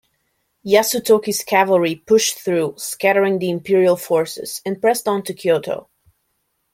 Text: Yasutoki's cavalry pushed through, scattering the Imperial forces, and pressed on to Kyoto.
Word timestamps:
Yasutoki's 0.65 1.43
cavalry 1.43 1.93
pushed 1.95 2.39
through, 2.39 2.73
scattering 2.75 3.37
the 3.37 3.51
Imperial 3.51 3.95
forces, 3.95 4.59
and 4.65 4.81
pressed 4.81 5.07
on 5.07 5.21
to 5.21 5.31
Kyoto. 5.31 5.89